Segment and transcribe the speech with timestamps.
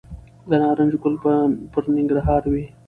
[0.49, 1.33] د نارنج ګل به
[1.71, 2.63] پرننګرهار وي